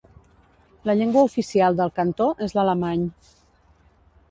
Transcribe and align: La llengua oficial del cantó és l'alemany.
La 0.89 0.95
llengua 0.99 1.23
oficial 1.27 1.77
del 1.81 1.93
cantó 2.01 2.31
és 2.49 2.59
l'alemany. 2.61 3.07